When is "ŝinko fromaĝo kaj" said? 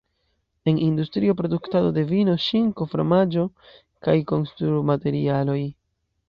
2.45-4.17